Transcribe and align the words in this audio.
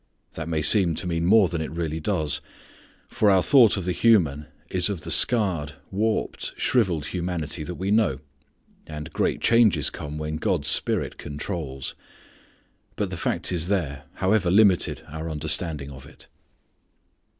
That 0.33 0.49
may 0.49 0.63
seem 0.63 0.95
to 0.95 1.05
mean 1.05 1.27
more 1.27 1.47
than 1.47 1.61
it 1.61 1.69
really 1.69 1.99
does. 1.99 2.41
For 3.07 3.29
our 3.29 3.43
thought 3.43 3.77
of 3.77 3.85
the 3.85 3.91
human 3.91 4.47
is 4.67 4.89
of 4.89 5.01
the 5.01 5.11
scarred, 5.11 5.73
warped, 5.91 6.53
shrivelled 6.57 7.05
humanity 7.09 7.63
that 7.63 7.75
we 7.75 7.91
know, 7.91 8.17
and 8.87 9.13
great 9.13 9.41
changes 9.41 9.91
come 9.91 10.17
when 10.17 10.37
God's 10.37 10.69
Spirit 10.69 11.19
controls. 11.19 11.93
But 12.95 13.11
the 13.11 13.15
fact 13.15 13.51
is 13.51 13.67
there, 13.67 14.05
however 14.13 14.49
limited 14.49 15.03
our 15.07 15.29
understanding 15.29 15.91
of 15.91 16.07
it. 16.07 16.27